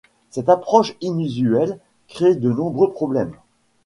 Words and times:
Cette 0.31 0.49
approche 0.49 0.95
inusuelle 1.01 1.77
crée 2.07 2.33
de 2.33 2.51
nombreux 2.51 2.91
problèmes. 2.91 3.35